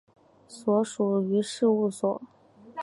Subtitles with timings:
[0.47, 2.19] 所属于事务所。